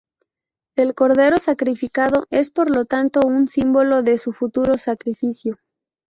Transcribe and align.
El 0.75 0.95
cordero 0.95 1.37
sacrificado 1.37 2.25
es 2.31 2.49
por 2.49 2.75
lo 2.75 2.85
tanto 2.85 3.19
un 3.23 3.47
símbolo 3.47 4.01
de 4.01 4.17
su 4.17 4.33
futuro 4.33 4.79
sacrificio. 4.79 5.59